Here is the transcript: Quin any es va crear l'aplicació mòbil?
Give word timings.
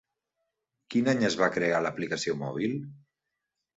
Quin 0.95 1.11
any 1.13 1.21
es 1.29 1.37
va 1.43 1.51
crear 1.57 1.83
l'aplicació 1.87 2.39
mòbil? 2.43 2.77